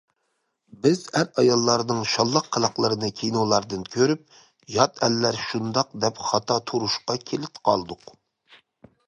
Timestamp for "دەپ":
6.07-6.25